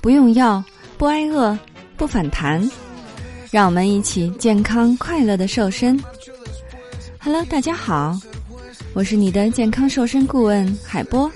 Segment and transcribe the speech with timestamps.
[0.00, 0.64] 不用药，
[0.96, 1.56] 不挨饿，
[1.94, 2.66] 不反弹，
[3.50, 6.02] 让我们一起健康快乐的瘦身。
[7.18, 8.18] Hello，大家好，
[8.94, 11.30] 我是你的健康瘦身顾问海波。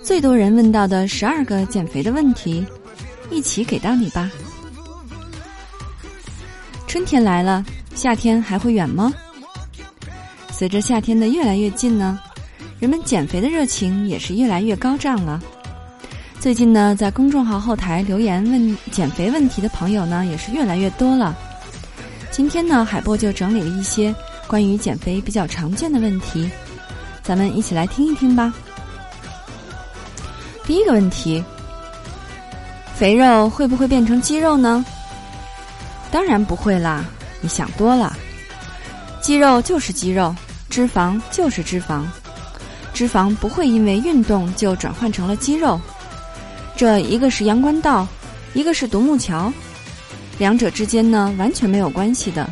[0.00, 2.64] 最多人问到的十二个减肥的问题，
[3.28, 4.30] 一起给到你吧。
[6.86, 7.64] 春天来了，
[7.96, 9.12] 夏天还会远吗？
[10.52, 12.20] 随着夏天的越来越近呢，
[12.78, 15.42] 人们减肥的热情也是越来越高涨了。
[16.42, 21.36] 最近呢，在公众号后台留言问减肥问题的朋友呢，也是越来越多了。
[22.32, 24.12] 今天呢，海波就整理了一些
[24.48, 26.50] 关于减肥比较常见的问题，
[27.22, 28.52] 咱们一起来听一听吧。
[30.64, 31.40] 第一个问题：
[32.96, 34.84] 肥肉会不会变成肌肉呢？
[36.10, 37.04] 当然不会啦，
[37.40, 38.16] 你想多了。
[39.20, 40.34] 肌肉就是肌肉，
[40.68, 42.02] 脂肪就是脂肪，
[42.92, 45.80] 脂肪不会因为运动就转换成了肌肉。
[46.76, 48.06] 这一个是阳关道，
[48.54, 49.52] 一个是独木桥，
[50.38, 52.48] 两者之间呢完全没有关系的。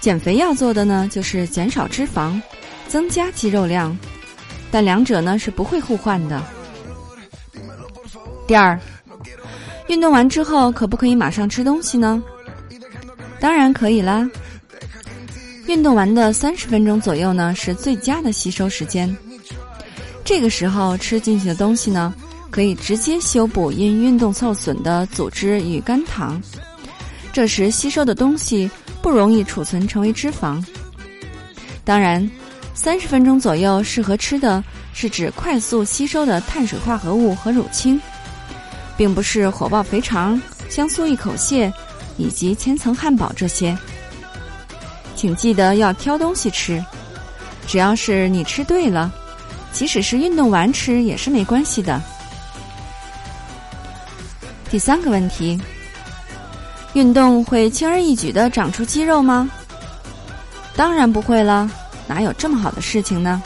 [0.00, 2.40] 减肥要做的呢就是减少脂肪，
[2.88, 3.96] 增加肌肉量，
[4.70, 6.42] 但两者呢是不会互换的。
[8.46, 8.78] 第二，
[9.88, 12.22] 运动完之后可不可以马上吃东西呢？
[13.40, 14.28] 当然可以啦。
[15.66, 19.16] 运动完的三十分钟左右呢是最佳的吸收时间，
[20.24, 22.12] 这个时候吃进去的东西呢
[22.52, 26.40] 可以直接修补因运动受损的组织与肝糖，
[27.32, 28.70] 这时吸收的东西
[29.02, 30.64] 不容易储存成为脂肪。
[31.82, 32.30] 当然，
[32.74, 38.00] 三十分钟左右适合吃的是指快速吸收的碳水化合物和乳清。
[38.94, 41.72] 并不是火爆肥肠、香酥一口蟹
[42.18, 43.76] 以及千层汉堡这些，
[45.16, 46.84] 请记得要挑东西吃。
[47.66, 49.10] 只要是你吃对了，
[49.72, 52.00] 即使是运动完吃也是没关系的。
[54.72, 55.60] 第三个问题：
[56.94, 59.46] 运动会轻而易举的长出肌肉吗？
[60.74, 61.70] 当然不会了，
[62.08, 63.42] 哪有这么好的事情呢？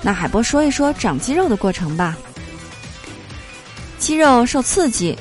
[0.00, 2.16] 那海波说一说长肌肉的过程吧。
[3.98, 5.14] 肌肉受刺激，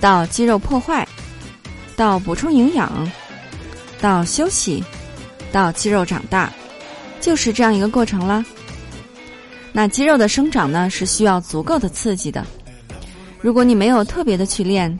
[0.00, 1.04] 到肌肉破坏，
[1.96, 3.10] 到补充营养，
[4.00, 4.84] 到休息，
[5.50, 6.48] 到肌肉长大，
[7.20, 8.44] 就是这样一个过程啦。
[9.72, 12.46] 那肌肉的生长呢，是需要足够的刺激的。
[13.40, 14.98] 如果你没有特别的去练，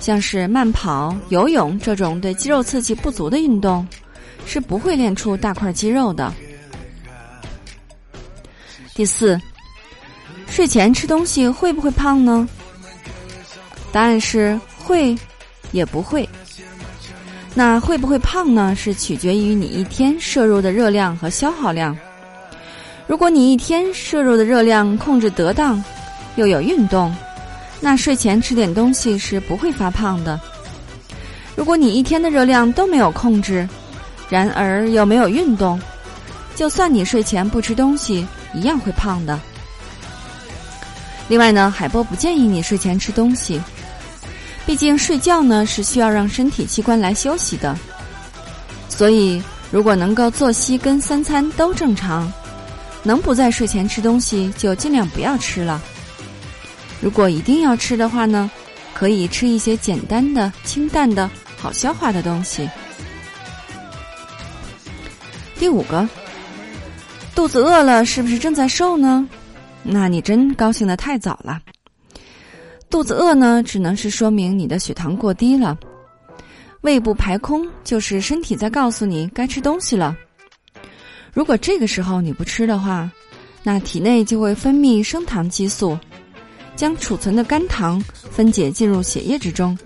[0.00, 3.86] 像是慢跑、游泳这种对肌肉刺激不足的运动，
[4.46, 6.32] 是不会练出大块肌肉的。
[8.94, 9.40] 第四。
[10.48, 12.48] 睡前吃东西会不会胖呢？
[13.92, 15.14] 答案是会，
[15.72, 16.26] 也不会。
[17.52, 18.74] 那会不会胖呢？
[18.74, 21.94] 是取决于你一天摄入的热量和消耗量。
[23.06, 25.82] 如果你一天摄入的热量控制得当，
[26.36, 27.14] 又有运动，
[27.80, 30.40] 那睡前吃点东西是不会发胖的。
[31.54, 33.68] 如果你一天的热量都没有控制，
[34.28, 35.80] 然而又没有运动，
[36.54, 39.38] 就算你睡前不吃东西，一样会胖的。
[41.28, 43.60] 另外呢，海波不建议你睡前吃东西，
[44.64, 47.76] 毕竟睡觉呢是需要让身体器官来休息的。
[48.88, 52.32] 所以，如果能够作息跟三餐都正常，
[53.02, 55.80] 能不在睡前吃东西就尽量不要吃了。
[57.00, 58.50] 如果一定要吃的话呢，
[58.94, 62.68] 可以吃一些简单的、清淡的、好消化的东西。
[65.58, 66.08] 第五个，
[67.34, 69.28] 肚子饿了是不是正在瘦呢？
[69.82, 71.60] 那你真高兴的太早了。
[72.90, 75.76] 肚子饿呢，只能是说明你的血糖过低了。
[76.82, 80.16] 胃部排空就是身体在告诉你该吃东西了。
[81.32, 83.10] 如果这个时候你不吃的话，
[83.62, 85.98] 那体内就会分泌升糖激素，
[86.76, 88.00] 将储存的肝糖
[88.30, 89.76] 分解进入血液之中。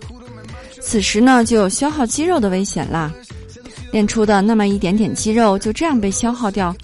[0.81, 3.13] 此时呢，就有消耗肌肉的危险啦。
[3.93, 6.75] 练出的那么一点点肌肉就这样被消耗掉，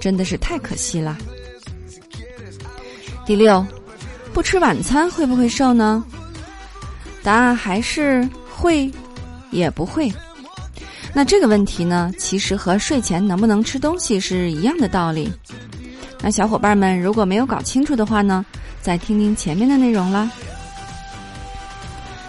[0.00, 1.16] 真的是太可惜了。
[3.26, 3.66] 第六，
[4.32, 6.04] 不吃晚餐会不会瘦呢？
[7.22, 8.90] 答案还是会，
[9.50, 10.12] 也不会。
[11.12, 15.30] 那这个问题呢，其实和睡前能不能吃东西是一样的道理。
[16.20, 18.44] 那小伙伴们如果没有搞清楚的话呢，
[18.84, 20.30] 再听听前面的内容啦。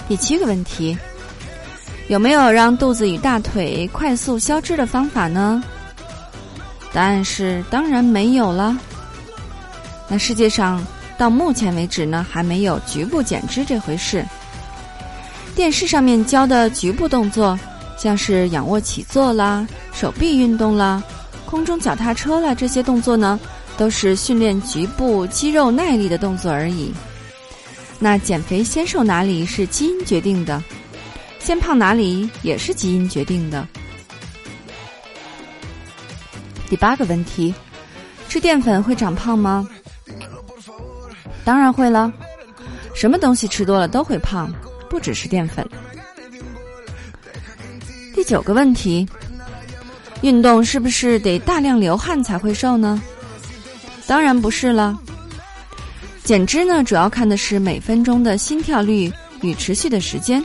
[0.07, 0.97] 第七个问题，
[2.07, 5.61] 有没有让肚子与大腿快速消脂的方法呢？
[6.93, 8.77] 答案是当然没有了。
[10.07, 10.81] 那世界上
[11.17, 14.25] 到目前为止呢，还没有局部减脂这回事。
[15.55, 17.59] 电视上面教的局部动作，
[17.97, 21.03] 像是仰卧起坐啦、手臂运动啦、
[21.45, 23.37] 空中脚踏车啦，这些动作呢，
[23.77, 26.93] 都是训练局部肌肉耐力的动作而已。
[27.99, 30.61] 那减肥先瘦哪里是基因决定的，
[31.39, 33.67] 先胖哪里也是基因决定的。
[36.69, 37.53] 第八个问题：
[38.27, 39.67] 吃淀粉会长胖吗？
[41.43, 42.11] 当然会了，
[42.93, 44.51] 什么东西吃多了都会胖，
[44.89, 45.65] 不只是淀粉。
[48.13, 49.07] 第九个问题：
[50.21, 53.01] 运动是不是得大量流汗才会瘦呢？
[54.07, 54.97] 当然不是了。
[56.23, 59.11] 减脂呢，主要看的是每分钟的心跳率
[59.41, 60.43] 与持续的时间。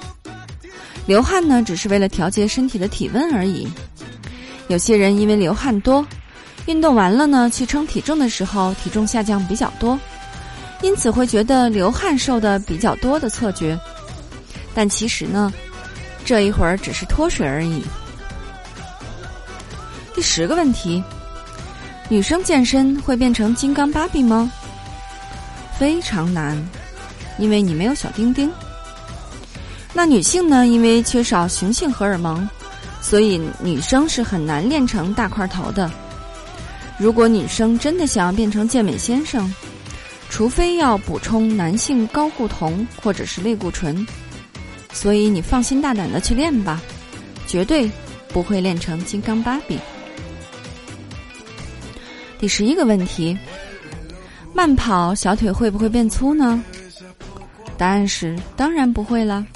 [1.06, 3.66] 流汗呢，只是为了调节身体的体温而已。
[4.68, 6.06] 有些人因为流汗多，
[6.66, 9.98] 运动完了呢，去称体重的时候，体重下降比较多，
[10.82, 13.78] 因此会觉得流汗瘦的比较多的错觉。
[14.74, 15.52] 但其实呢，
[16.24, 17.82] 这一会儿只是脱水而已。
[20.14, 21.02] 第十个问题：
[22.10, 24.50] 女生健身会变成金刚芭比吗？
[25.78, 26.60] 非常难，
[27.38, 28.50] 因为你没有小丁丁。
[29.94, 30.66] 那女性呢？
[30.66, 32.48] 因为缺少雄性荷尔蒙，
[33.00, 35.88] 所以女生是很难练成大块头的。
[36.98, 39.48] 如果女生真的想要变成健美先生，
[40.28, 44.04] 除非要补充男性高固酮或者是类固醇。
[44.92, 46.82] 所以你放心大胆的去练吧，
[47.46, 47.88] 绝对
[48.30, 49.78] 不会练成金刚芭比。
[52.40, 53.38] 第十一个问题。
[54.54, 56.60] 慢跑小腿会不会变粗呢？
[57.76, 59.46] 答案是当然不会了，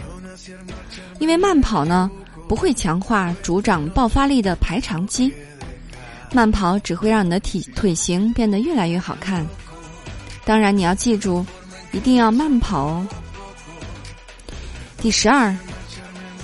[1.19, 2.11] 因为慢跑呢
[2.47, 5.33] 不会强化主掌爆发力的排肠肌，
[6.33, 9.45] 慢跑只会让你的体腿型变得越来越好看。
[10.45, 11.45] 当然你要记住，
[11.91, 13.07] 一定要慢跑哦。
[14.99, 15.55] 第十二，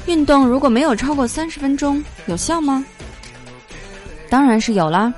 [0.06, 2.84] 运动如果没有超过三十分钟有效吗？
[4.28, 5.12] 当然是有啦。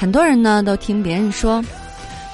[0.00, 1.62] 很多人呢都听别人说。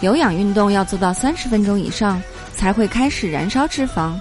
[0.01, 2.23] 有氧运动要做到三十分钟以上
[2.55, 4.13] 才会开始燃烧脂肪，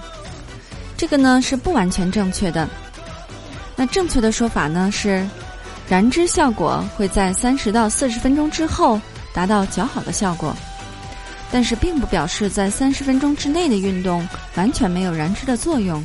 [0.96, 2.68] 这个呢是不完全正确的。
[3.76, 5.24] 那正确的说法呢是，
[5.88, 9.00] 燃脂效果会在三十到四十分钟之后
[9.32, 10.52] 达到较好的效果，
[11.52, 14.26] 但是并不表示在三十分钟之内的运动
[14.56, 16.04] 完全没有燃脂的作用。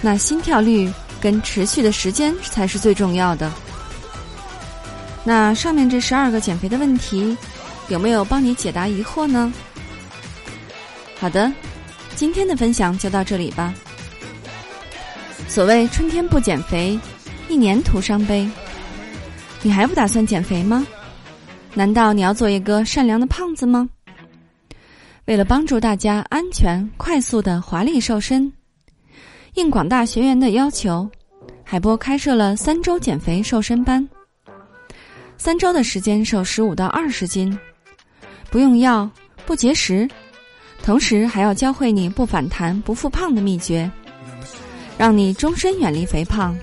[0.00, 0.90] 那心跳率
[1.20, 3.52] 跟持续的时间才是最重要的。
[5.26, 7.36] 那上面这十二个减肥的问题。
[7.88, 9.52] 有没有帮你解答疑惑呢？
[11.20, 11.52] 好的，
[12.16, 13.72] 今天的分享就到这里吧。
[15.46, 16.98] 所谓春天不减肥，
[17.48, 18.50] 一年徒伤悲。
[19.62, 20.84] 你还不打算减肥吗？
[21.74, 23.88] 难道你要做一个善良的胖子吗？
[25.26, 28.52] 为了帮助大家安全、快速的华丽瘦身，
[29.54, 31.08] 应广大学员的要求，
[31.62, 34.08] 海波开设了三周减肥瘦身班。
[35.38, 37.56] 三周的时间瘦十五到二十斤。
[38.50, 39.08] 不用药，
[39.44, 40.08] 不节食，
[40.82, 43.90] 同时还要教会你不反弹、不复胖的秘诀，
[44.96, 46.56] 让你终身远离肥胖。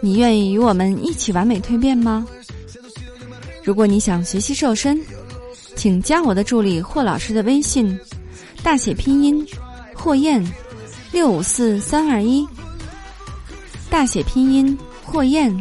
[0.00, 2.26] 你愿意与我们一起完美蜕变吗？
[3.62, 5.00] 如果你想学习瘦身，
[5.76, 7.96] 请加我的助理霍老师的微信，
[8.62, 9.46] 大写拼音
[9.94, 10.44] 霍燕
[11.12, 12.44] 六五四三二一，
[13.88, 15.56] 大写拼音霍燕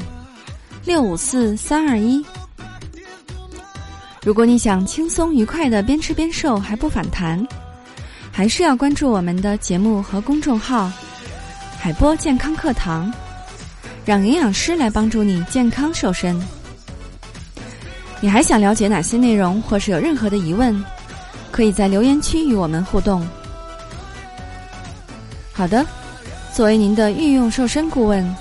[0.83, 2.25] 六五四三二一。
[4.23, 7.45] 如果你想轻松愉快的边吃边瘦还不反弹，
[8.31, 10.91] 还是要关注我们的节目和公众号
[11.79, 13.13] “海波健康课堂”，
[14.05, 16.39] 让营养师来帮助你健康瘦身。
[18.19, 20.83] 你还想了解哪些内容，或是有任何的疑问，
[21.51, 23.27] 可以在留言区与我们互动。
[25.53, 25.85] 好的，
[26.53, 28.35] 作为您的御用瘦身顾问，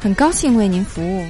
[0.00, 1.26] 很高兴为您服务。